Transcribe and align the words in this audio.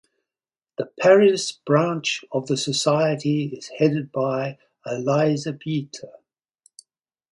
The 0.79 0.87
Paris 0.99 1.51
branch 1.51 2.25
of 2.31 2.47
the 2.47 2.57
Society 2.57 3.53
is 3.55 3.67
headed 3.77 4.11
by 4.11 4.57
Eliza 4.83 5.53
Pieter. 5.53 6.13